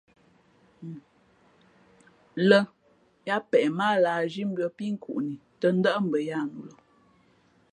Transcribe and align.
Lᾱ 2.47 2.59
yáá 3.27 3.45
peʼ 3.49 3.65
mά 3.77 3.85
á 3.95 4.01
lǎh 4.03 4.21
zhímbʉ̄ᾱ 4.33 4.67
pí 4.77 4.85
nkuʼni 4.95 5.33
tα 5.59 5.67
ndάʼ 5.77 5.97
mbαyaā 6.05 6.43
nu 6.51 6.59
lᾱ. 6.69 6.75